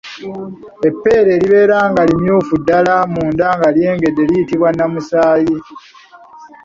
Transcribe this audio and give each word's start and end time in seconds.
Eppeera 0.87 1.29
eribeera 1.37 1.77
nga 1.89 2.01
limyufu 2.09 2.53
ddala 2.61 2.95
munda 3.13 3.47
nga 3.57 3.67
lyengedde 3.75 4.21
liyitibwa 4.29 4.69
Nnamusaayi. 4.71 5.55